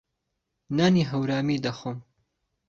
نانی 0.77 1.03
هەورامی 1.11 1.61
دەخۆم. 1.65 1.97